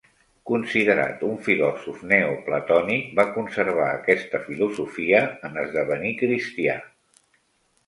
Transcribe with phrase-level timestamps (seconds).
[0.51, 6.83] Considerat un filòsof neoplatònic, va conservar aquesta filosofia en esdevenir cristià.